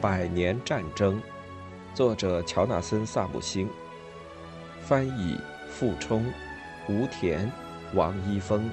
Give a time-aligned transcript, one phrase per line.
[0.00, 1.20] 百年战争，
[1.92, 3.68] 作者乔纳森·萨姆星，
[4.80, 5.36] 翻译
[5.68, 6.24] 傅冲、
[6.88, 7.50] 吴田、
[7.94, 8.70] 王一峰。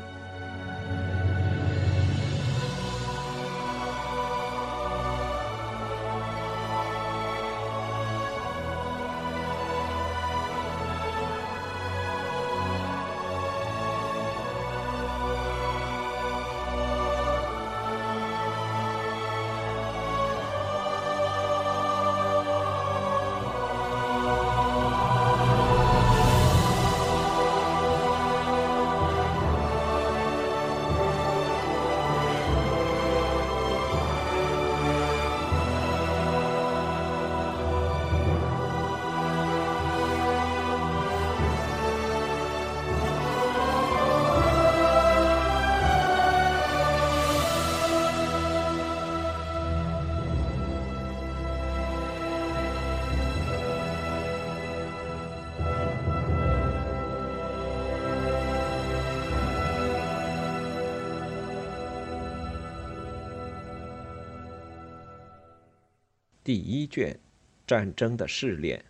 [66.45, 67.17] 第一卷，
[67.65, 68.85] 战争的试炼。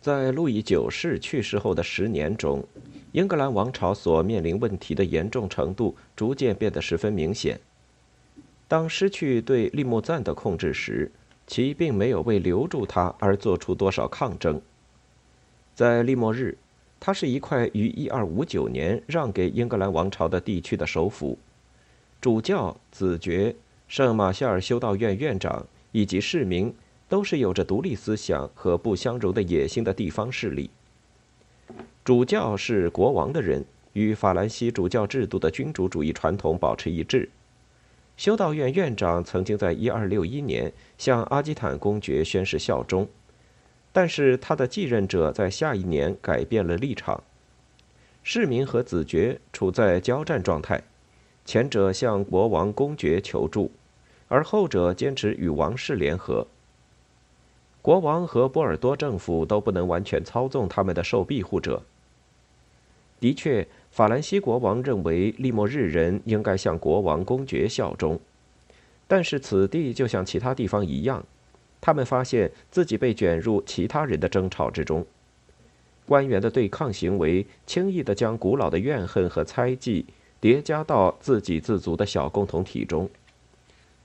[0.00, 2.66] 在路易九世去世后的十年中，
[3.12, 7.60] 英格兰王朝所面临问题的严重程度逐渐变得十分明显。
[8.66, 11.12] 当失去对利莫赞的控制时，
[11.46, 14.58] 其并没有为留住他而做出多少抗争。
[15.74, 16.56] 在利莫日，
[16.98, 21.38] 它是一块于1259年让给英格兰王朝的地区的首府，
[22.18, 23.54] 主教、子爵、
[23.86, 25.66] 圣马歇尔修道院院长。
[25.98, 26.72] 以及市民
[27.08, 30.70] 都是有着独立思想和不相容的野心的地方势力。
[32.04, 33.64] 主教是国王的人，
[33.94, 37.28] 与法兰西主教制度的君主主义传统保持一致。
[38.16, 43.08] 修道院院长曾经在1261年向阿基坦公爵宣誓效忠，
[43.92, 47.24] 但是他的继任者在下一年改变了立场。
[48.22, 50.80] 市民和子爵处在交战状态，
[51.44, 53.72] 前者向国王、公爵求助。
[54.28, 56.46] 而后者坚持与王室联合。
[57.82, 61.82] 国王和波尔多政府都不能完全操纵他们的受庇护者。
[63.20, 68.20] 的确，法兰西国王认为利莫日人应该向国王公爵效忠，
[69.06, 71.24] 但是此地就像其他地方一样，
[71.80, 75.04] 他们发现自己被卷入其他人的争吵之中。
[76.06, 80.06] 官员的对抗行为轻易地将古老的怨恨和猜忌
[80.40, 83.10] 叠加到自给自足的小共同体中。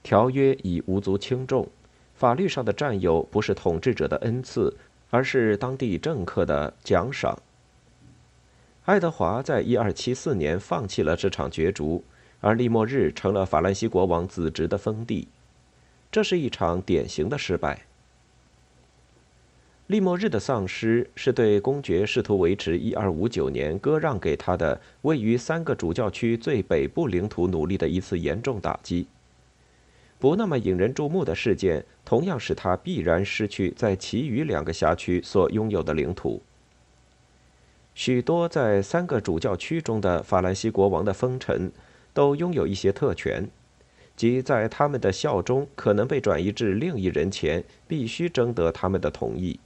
[0.04, 1.66] 条约已无足轻重，
[2.14, 4.76] 法律上的占有不是统治者的恩赐，
[5.08, 7.38] 而是当地政客的奖赏。
[8.84, 12.04] 爱德华在一二七四年放弃了这场角逐，
[12.42, 15.26] 而利莫日成了法兰西国王子侄的封地，
[16.12, 17.86] 这是一场典型的失败。
[19.86, 29.06] 利莫日的丧失是对公爵试图维持一二五九年割让给他的位于三个主教区最北部领土努力的一次严重打击。
[30.18, 36.42] 不那么引人注目的事件，同样使他必然失去在其余两个辖区所拥有的领土。
[37.94, 41.70] 许多在三个主教区中的法兰西国王的封臣，
[42.12, 43.48] 都拥有一些特权，
[44.16, 49.60] 即在他们的效忠可能被转移至另一人前，必须征得他们的同意。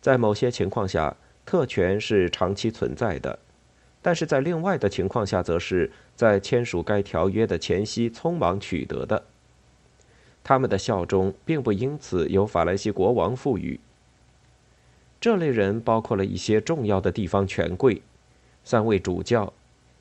[0.00, 3.38] 在某些情况下，特权是长期存在的。
[4.00, 9.24] 但是在另外的情况下，则是在签署该条约的前夕匆忙取得的。
[10.44, 13.78] 他们的效忠并不因此由法兰西国王赋予。
[15.20, 18.00] 这类人包括了一些重要的地方权贵、
[18.64, 19.52] 三位主教、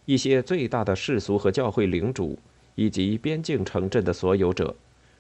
[0.06, 2.38] 一些最大的世俗和教会领主，
[2.76, 4.76] 以及边境城镇的所有者，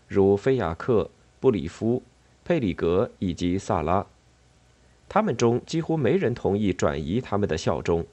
[0.07, 1.09] 如菲亚克、
[1.39, 2.01] 布里夫、
[2.45, 4.05] 佩里格以及萨拉。
[5.09, 8.05] 他们中几乎没人同意转移他们的效忠。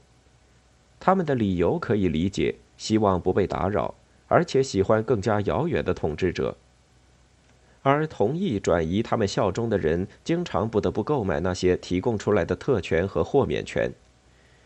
[1.04, 3.94] 他们的理由可以理解：希望不被打扰，
[4.26, 6.56] 而且喜欢更加遥远的统治者。
[7.82, 13.92] 而同意转移他们效忠的人，经常不得不购买那些提供出来的特权和豁免权。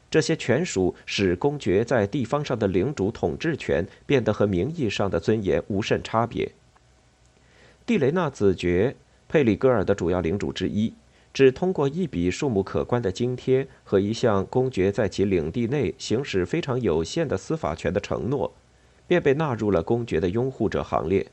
[0.09, 6.53] 这些权属使公爵在地方上的领主统治权变得和名义上的尊严无甚差别。
[7.85, 8.95] 蒂雷纳子爵，
[9.29, 10.95] 佩里戈尔的主要领主之一，
[11.33, 18.53] 只通过一笔数目可观的津贴和一项公爵在其领地内行使非常有限的司法权的承诺，
[19.07, 21.27] 便被纳入了公爵的拥护者行列。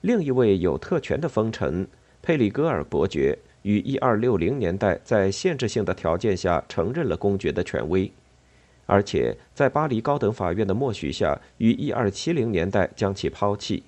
[0.00, 1.86] 另一位有特权的封臣
[2.22, 8.10] 佩里戈尔伯爵于1260年代在限制性的条件下承认了公爵的权威，
[8.86, 13.82] 而且在巴黎高等法院的默许下，于1270年代将其抛弃。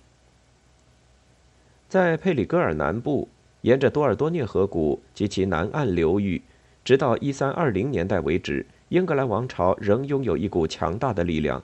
[1.89, 3.29] 在佩里戈尔南部，
[3.63, 6.41] 沿着多尔多涅河谷及其南岸流域，
[6.85, 11.63] 直到1320年代为止，英格兰王朝仍拥有一股强大的力量。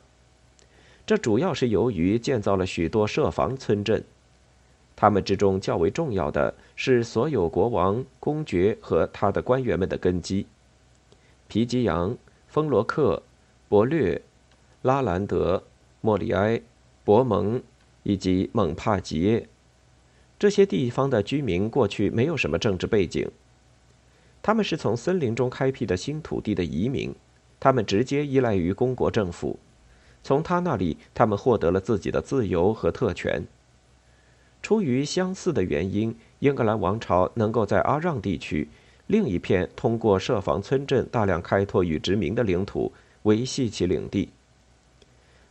[1.07, 4.03] 这主要是由于建造了许多设防村镇，
[4.95, 10.47] 他们之中较为重要的是所有国王、公爵和他的官员们的根基：
[11.49, 12.17] 皮吉扬、
[12.49, 13.23] 丰罗克、
[13.69, 14.21] 伯略、
[14.83, 15.63] 拉兰德、
[16.01, 16.61] 莫里埃、
[17.05, 17.63] 博蒙
[18.03, 19.49] 以及蒙帕吉耶。
[20.38, 23.27] 这些地方的居民过去没有什么政治背景，
[24.43, 27.15] 他们是从森林中开辟的新土地的移民，
[27.59, 29.59] 他们直接依赖于公国政府，
[30.23, 33.47] 从他那里他们获得了自己的自由和特权。
[34.62, 38.69] 出于相似的原因，英格兰王朝能够在阿让地区
[39.06, 42.93] 另一片通过设防村镇大量开拓与殖民的领土
[43.23, 44.29] 维系其领地，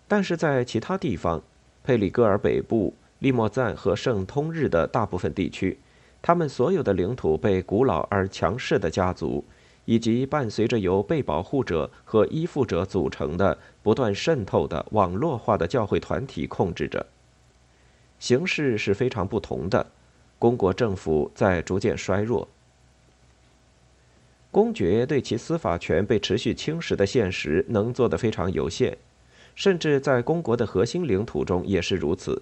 [0.08, 1.42] 但是在其他地方，
[1.84, 2.94] 佩里戈尔北部。
[3.20, 5.80] 利莫赞和圣通日的大部分地区，
[6.22, 9.44] 他们所有的领土被古老而强势的家族，
[9.86, 17.06] 以及伴随着由被保护者和依附者组成的不断渗透的网络化的教会团体控制着。
[18.20, 19.86] 形势是非常不同的，
[20.40, 22.48] 公国政府在逐渐衰弱，
[24.52, 28.98] 公爵对其司法权被持续侵蚀的现实能做得非常有限，
[29.54, 32.42] 甚至在公国的核心领土中也是如此。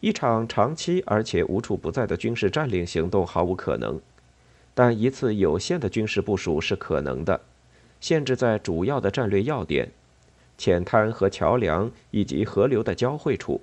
[0.00, 4.00] 一场长期而且无处不在的军事占领行动毫无可能，
[4.74, 7.40] 但一次有限的军事部署是可能的，
[8.00, 9.90] 限制在主要的战略要点、
[10.58, 13.62] 浅滩和桥梁以及河流的交汇处。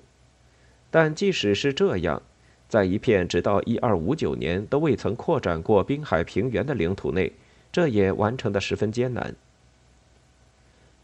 [0.90, 2.20] 但即使是这样，
[2.68, 7.32] 在一片直到1259年都未曾扩展过滨海平原的领土内，
[7.72, 9.34] 这也完成的十分艰难。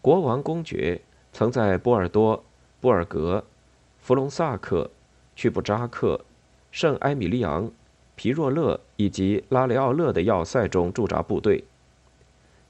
[0.02, 1.00] 国王公爵
[1.32, 2.44] 曾在波尔多、
[2.80, 3.44] 布尔格、
[4.00, 4.90] 弗隆萨克。
[5.40, 6.20] 去布扎克、
[6.70, 7.70] 圣埃米利昂、
[8.14, 11.64] 皮若勒以及拉雷奥勒的要塞中驻扎部队，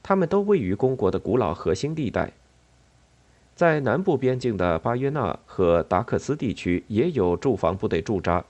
[0.01, 2.31] 他们都位于公国的古老核心地带。
[3.57, 8.45] 在南部边境的巴约纳和达克斯地区也有驻防部队驻扎。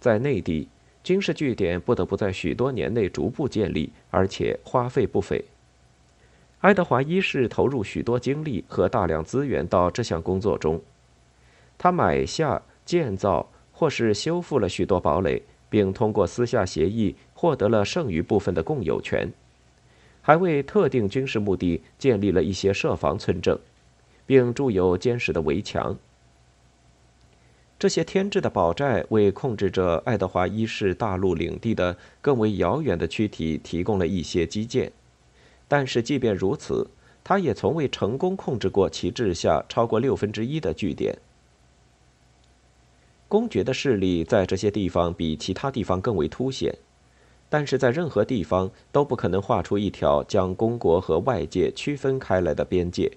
[0.00, 0.68] 在内地，
[1.04, 5.44] 军事据点不得不在许多年内逐步建立，而且花费不菲。
[6.60, 10.80] 爱德华一世投入许多精力和大量资源到这项工作中，
[11.76, 12.62] 他买下。
[12.90, 19.32] 建造或是修复了许多堡垒，并通过私下协议获得了剩余部分的共有权，
[20.20, 23.56] 还为特定军事目的建立了一些设防村镇，
[24.26, 25.96] 并筑有坚实的围墙。
[27.78, 34.90] 这些天制的堡寨为控制着爱德华一世大陆领地的更为遥远的躯体提供了一些基建，
[35.68, 36.90] 但是即便如此，
[37.22, 41.16] 他也从未成功控制过其治下超过六分之一的据点。
[43.30, 46.76] 公爵的势力在这些地方比其他地方更为凸显，
[47.48, 53.12] 但是在任何地方都不可能画出一条将公国和外界区分开来的边界。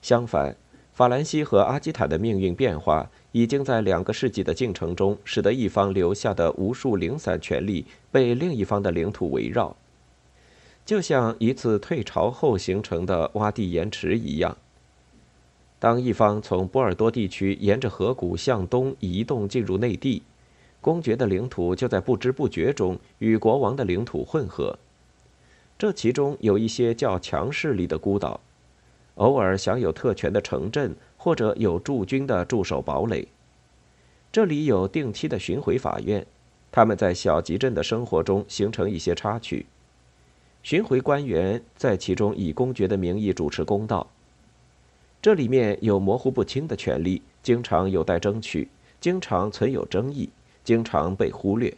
[0.00, 0.54] 相反，
[0.92, 9.76] 法兰西和阿基坦的命运变化已经在两个世纪的进程中，使得一方留下的无数零散权力被另一方的领土围绕，
[10.86, 14.56] 就像一次退潮后形成的洼地岩池一样。
[15.82, 20.22] 当一方从波尔多地区沿着河谷向东移动进入内地，
[20.80, 24.78] 公爵的领土就在不知不觉中与国王的领土混合。
[25.76, 28.38] 这其中有一些较强势力的孤岛，
[29.16, 33.26] 偶尔享有特权的城镇，或者有驻军的驻守堡垒。
[34.30, 36.24] 这里有定期的巡回法院，
[36.70, 39.66] 他们在小集镇的生活中形成一些插曲。
[40.62, 44.06] 巡回官员在其中以公爵的名义主持公道。
[45.22, 48.68] 这里面有模糊不清的权利，经常有待争取，
[49.00, 50.28] 经常存有争议，
[50.64, 51.72] 经常被忽略。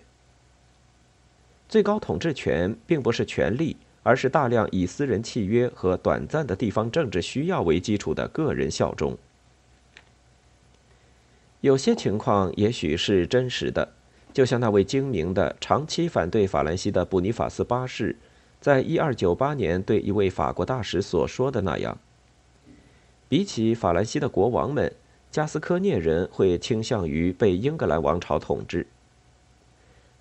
[1.69, 9.15] 最高统治权并不是权力，而是大量以私人契约和短暂的地方政治需要为基础的个人效忠。
[11.61, 13.93] 有些情况也许是真实的，
[14.33, 18.17] 就像那位精明的、长期反对法兰西的布尼法斯八世，
[18.59, 21.99] 在一二九八年对一位法国大使所说的那样。
[23.35, 24.93] 比起法兰西的国王们，
[25.29, 28.87] 加斯科涅人会倾向于被英格兰王朝统治。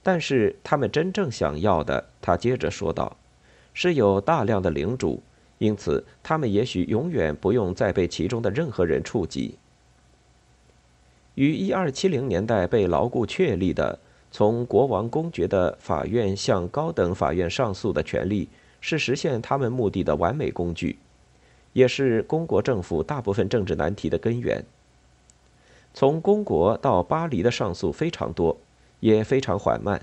[0.02, 3.16] 但是他们真正想要的，他接着说道，
[3.72, 5.22] 是有大量的领主，
[5.60, 9.60] 因此他们也许永远不用再被其中的任何人触及。
[11.36, 14.00] 于一二七零年代被牢固确立的
[14.32, 18.50] 从国王公爵的法院向高等法院上诉的权利，
[18.82, 20.98] 是实现他们目的的完美工具。
[21.74, 24.64] 也是公国政府大部分政治难题的根源。
[25.94, 28.58] 从公国到巴黎的上诉非常多，
[29.00, 30.02] 也非常缓慢。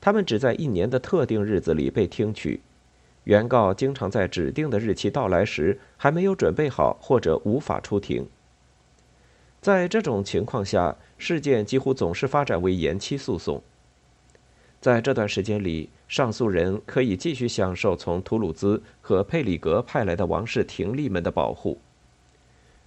[0.00, 2.60] 他们只在一年的特定日子里被听取，
[3.24, 8.28] 原告经常在指定的日期到来时还没有准备好或者无法出庭。
[9.60, 13.62] 在这种情况下，事件几乎总是发展为延期诉讼。
[14.80, 21.78] 在这段时间里，上诉人可以继续享受从图鲁兹和佩里格派来的王室廷吏们的保护。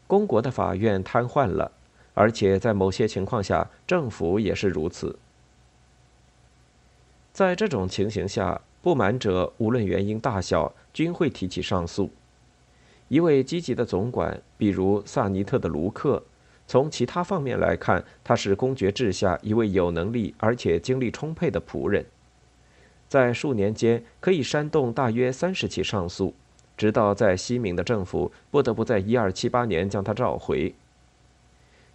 [0.08, 1.72] 公国的法院瘫痪了，
[2.14, 5.20] 而且在某些情况下，政府也是如此。
[7.34, 12.10] 在这种情形下，不满者无论原因大小，均会提起上诉。
[13.10, 16.24] 一位积极的总管，比如萨尼特的卢克。
[16.70, 22.06] 从其他方面来看，他是公爵治下一位有能力而且精力充沛的仆人，
[23.08, 26.32] 在数年间可以煽动大约三十起上诉，
[26.78, 30.76] 直到在西敏的政府不得不在一二七八年将他召回。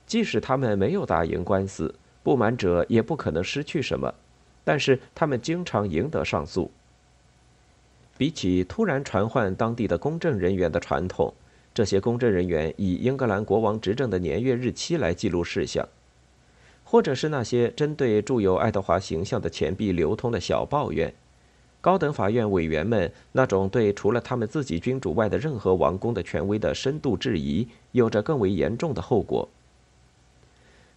[0.08, 4.12] 即使他们没有打赢官司，不满者也不可能失去什么，
[4.64, 6.68] 但是他们经常赢得上诉。
[8.18, 11.32] 比起突然传唤当地的公证人员的传统。
[11.74, 15.88] 这些公证人员以英格兰国王执政的年月日期来记录事项，
[16.84, 21.12] 或者是那些针对著有爱德华形象的钱币流通的小抱怨。
[21.80, 29.48] 高等法院委员们那种对除了他们自己君主外的任何王公的权威的深度质疑，有着更为严重的后果。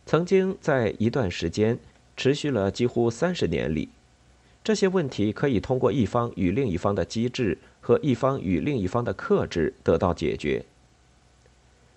[0.06, 1.78] 曾经在一段时间
[2.16, 3.90] 持续了几乎三十年里，
[4.64, 7.58] 这些问题可以通过一方与另一方的机制。
[7.88, 10.66] 和一方与另一方的克制得到解决。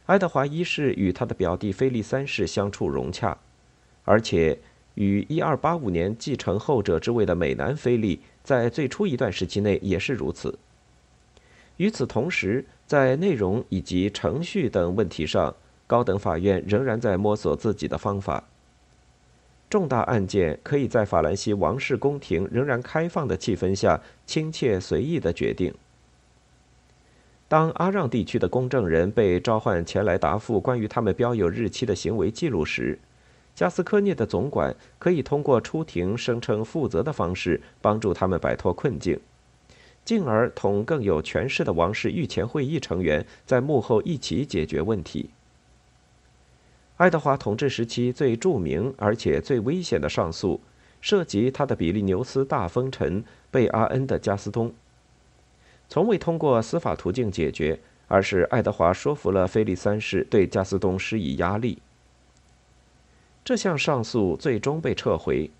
[0.06, 3.36] 爱德华一世与他的表弟菲利三世相处融洽，
[4.04, 4.56] 而且
[4.94, 10.56] 与1285年继承后者之位的美男菲利在最初一段时期内也是如此。
[11.78, 15.56] 与此同时，在内容以及程序等问题上，
[15.88, 18.44] 高等法院仍然在摸索自己的方法。
[19.70, 25.72] 重大案件可以在法兰西王室宫廷仍然开放的气氛下亲切随意的决定。
[27.46, 32.98] 当阿让地区的公证人被召唤前来答复关于他们标有日期的行为记录时，
[33.54, 39.18] 加斯科涅的总管可以通过出庭声称负责的方式帮助他们摆脱困境，
[40.04, 45.30] 进而同更有权势的王室御前会议成员在幕后一起解决问题。
[47.00, 50.60] 爱德华统治时期最著名而且最危险的上诉，
[51.00, 54.70] 涉及他的比利牛斯大封臣贝阿恩的加斯东。
[55.88, 61.78] 从未通过司法途径解决，而是爱德华说服了菲利三世对加斯东施以压力。
[63.42, 65.50] 这项上诉最终被撤回，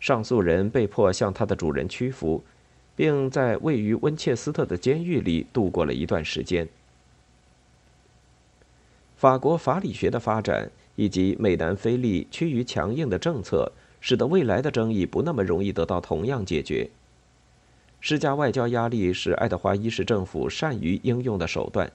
[0.00, 2.42] 上诉人被迫向他的主人屈服，
[2.96, 6.66] 并在位于温切斯特的监狱里度过了一段时间。
[9.18, 10.70] 法国法理学的发展。
[10.96, 16.90] 以及美南菲利趋于强硬的政策，使得未来的争议不那么容易得到同样解决。
[18.00, 21.90] 施加外交压力是爱德华一世政府善于应用的手段。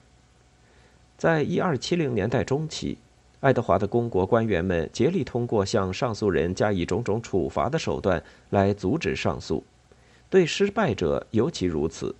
[1.16, 2.98] 在一二七零年代中期，
[3.40, 9.62] 爱德华的公国官员们竭力通过向上诉人加以种种处罚的手段来阻止上诉，
[10.28, 12.14] 对失败者尤其如此。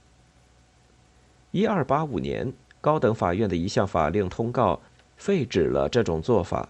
[1.50, 4.80] 一二八五年，高等法院的一项法令通告。
[5.22, 6.68] 废止了这种做法。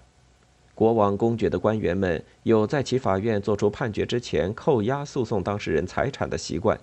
[0.75, 6.79] 国王公爵的官员们有在其法院作出判决之前扣押诉讼当事人财产的习惯，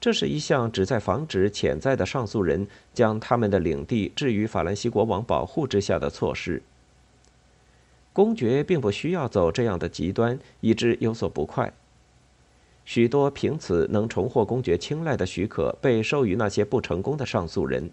[0.00, 6.60] 这是一项旨在防止潜在的上诉人将他们的领地置于法兰西国王保护之下的措施。
[8.12, 11.72] 公爵并不需要走这样的极端，以致有所不快。
[12.84, 17.88] 许多凭此能重获公爵青睐的许可被授予那些不成功的上诉人。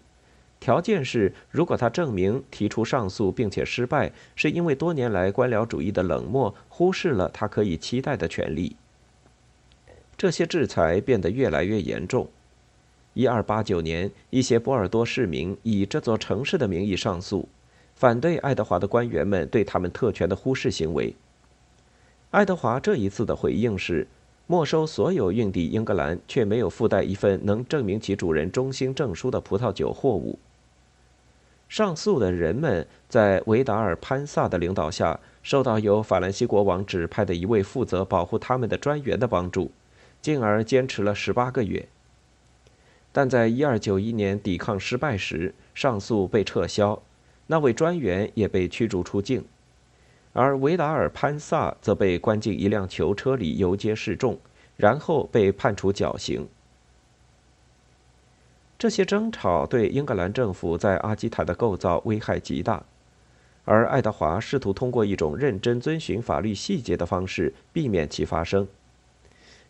[0.60, 8.76] 条件是，如果他证明提出上诉并且失败，是因为多年来官僚主义的冷漠忽视了他可以期待的权利。
[10.18, 12.28] 这些制裁变得越来越严重。
[13.14, 17.48] 一二八九年，一些波尔多市民以这座城市的名义上诉，
[17.94, 21.16] 反对爱德华的官员们对他们特权的忽视行为。
[22.30, 24.06] 爱德华这一次的回应是，
[24.46, 30.38] 没收所有运抵英格兰却没有附带一份能证明其主人忠心证书的葡萄酒货物。
[31.70, 39.70] 上诉的人们在维达尔·潘萨的领导下，受到由法兰西国王指派的一位负责保护他们的专员的帮助，
[40.20, 41.88] 进而坚持了十八个月。
[43.12, 47.00] 但在1291年抵抗失败时，上诉被撤销，
[47.46, 49.44] 那位专员也被驱逐出境，
[50.32, 54.36] 而维达尔·潘萨则被关进一辆囚车里游街示众，
[54.76, 56.48] 然后被判处绞刑。
[58.80, 62.82] 这些争吵对英格兰政府在阿基坦的构造危害极大，
[63.66, 68.66] 而爱德华试图通过一种认真遵循法律细节的方式避免其发生。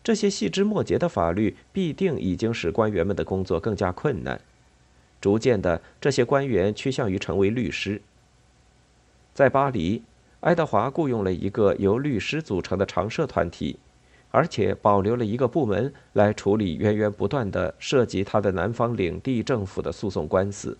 [0.04, 4.40] 这些细枝末节的法律必定已经使官员们的工作更加困难。
[5.20, 8.00] 逐渐的，这些官员趋向于成为律师。
[9.34, 10.04] 在巴黎，
[10.38, 13.80] 爱德华雇佣了一个由律师组成的常设团体，
[14.30, 20.78] 而且保留了一个部门来处理源源不断的涉及他的南方领地政府的诉讼官司。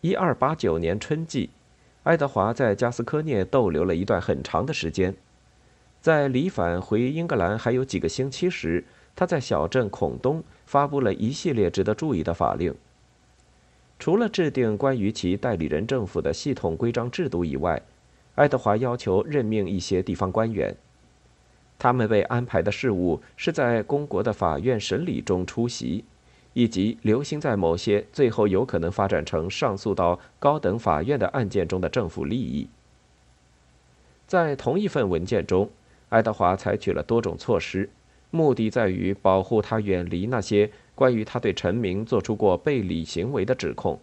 [0.00, 1.50] 一二八九年春季，
[2.02, 5.14] 爱德华在加斯科涅逗留了一段很长的时间。
[6.00, 8.84] 在离返回英格兰还有几个星期时，
[9.16, 12.74] 他在小镇孔东发布了一系列值得注意的法令。
[13.98, 17.80] 除了制定关于其代理人政府的系统规章制度以外，
[18.34, 20.76] 爱德华要求任命一些地方官员。
[21.84, 26.02] 他们被安排的事务是在公国的法院审理中出席，
[26.54, 32.66] 以及留心在某些最后有可能发展成上诉到高等法院的案件中的政府利益。
[34.26, 35.70] 在同一份文件中。
[36.08, 37.90] 爱德华采取了多种措施，
[38.30, 44.00] 目的在于保护他远离那些关于他对臣民做出过背离行为的指控。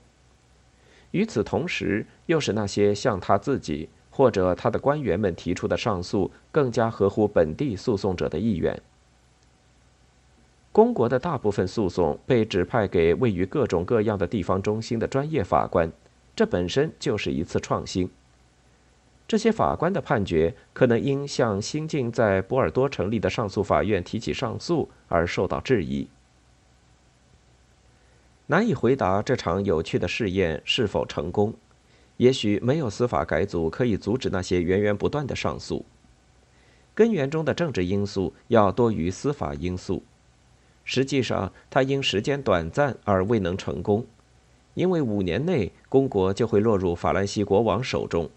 [1.09, 8.79] 与此同时，又是那些向他自己或者他的官员们提出的上诉更加合乎本地诉讼者的意愿。
[10.71, 15.91] 公国的大部分诉讼被指派给位于各种各样的地方中心的专业法官，
[16.35, 18.09] 这本身就是一次创新。
[19.27, 26.07] 这些法官的判决可能因向新近在波尔多成立的上诉法院提起上诉而受到质疑。
[28.47, 31.53] 难以回答这场有趣的试验是否成功。
[32.17, 35.85] 也许没有司法改组可以阻止那些源源不断的上诉。
[36.93, 40.03] 根源中的政治因素要多于司法因素。
[40.83, 44.05] 实际上，它因时间短暂而未能成功，
[44.73, 48.29] 因为五年内公国就会落入法兰西国王手中。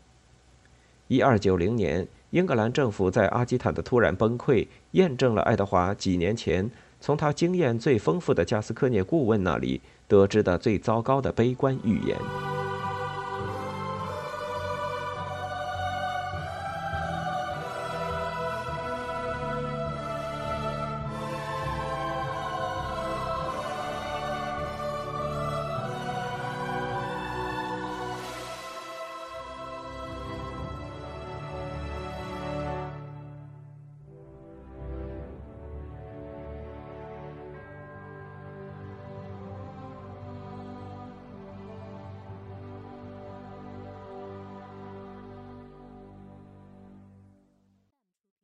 [1.09, 12.17] 一二九零年，英格兰政府在阿基坦的突然崩溃，验证了爱德华几年前从他经验最丰富的加斯科涅顾问那里得知的最糟糕的悲观预言。